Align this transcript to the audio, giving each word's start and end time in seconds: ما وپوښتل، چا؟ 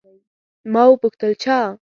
ما 0.73 0.83
وپوښتل، 0.89 1.31
چا؟ 1.43 1.57